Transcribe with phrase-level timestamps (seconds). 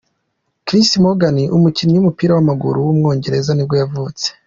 [0.65, 4.27] Chris Morgan, umukinnyi w’umupira w’amaguru w’umwongereza nibwo yavutse.